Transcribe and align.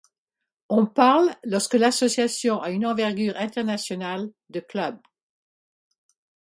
On 0.69 0.87
parle, 0.87 1.29
lorsque 1.43 1.75
l’association 1.75 2.59
a 2.59 2.71
une 2.71 2.87
envergure 2.87 3.37
internationale, 3.37 4.31
de 4.49 4.59
club. 4.59 4.99